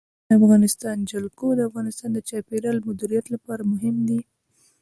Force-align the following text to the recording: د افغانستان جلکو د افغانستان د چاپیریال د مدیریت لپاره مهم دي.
د 0.27 0.29
افغانستان 0.39 0.97
جلکو 1.11 1.47
د 1.55 1.59
افغانستان 1.69 2.09
د 2.13 2.19
چاپیریال 2.29 2.77
د 2.79 2.83
مدیریت 2.89 3.25
لپاره 3.33 3.61
مهم 3.71 3.95
دي. 4.07 4.21